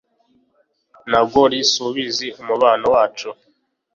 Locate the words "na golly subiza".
1.11-2.27